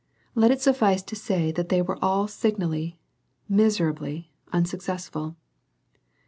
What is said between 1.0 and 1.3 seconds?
to